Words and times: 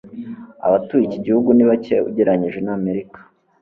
abatuye 0.65 1.03
iki 1.07 1.19
gihugu 1.25 1.49
ni 1.53 1.63
bake 1.69 1.95
ugereranije 2.07 2.59
n'amerika 2.65 3.19